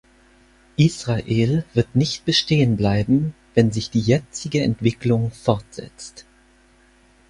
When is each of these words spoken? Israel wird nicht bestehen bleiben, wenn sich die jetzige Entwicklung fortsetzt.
Israel 0.77 1.63
wird 1.75 1.95
nicht 1.95 2.25
bestehen 2.25 2.75
bleiben, 2.75 3.35
wenn 3.53 3.71
sich 3.71 3.91
die 3.91 3.99
jetzige 3.99 4.63
Entwicklung 4.63 5.29
fortsetzt. 5.29 6.25